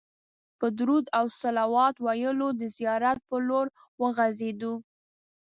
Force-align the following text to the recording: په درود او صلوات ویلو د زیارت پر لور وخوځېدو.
په 0.59 0.67
درود 0.77 1.05
او 1.19 1.25
صلوات 1.41 1.95
ویلو 2.05 2.49
د 2.59 2.61
زیارت 2.77 3.19
پر 3.27 3.39
لور 3.49 3.67
وخوځېدو. 4.01 4.73